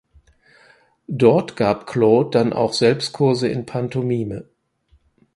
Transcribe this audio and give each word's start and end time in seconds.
Dort 1.13 1.55
gab 1.55 1.85
Claude 1.85 2.31
dann 2.31 2.53
auch 2.53 2.73
selbst 2.73 3.13
Kurse 3.13 3.47
in 3.49 3.67
Pantomime. 3.67 4.49